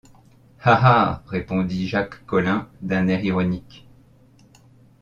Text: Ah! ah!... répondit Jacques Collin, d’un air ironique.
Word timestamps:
Ah! 0.63 0.79
ah!... 0.81 1.23
répondit 1.27 1.87
Jacques 1.87 2.25
Collin, 2.25 2.67
d’un 2.81 3.07
air 3.07 3.23
ironique. 3.23 3.87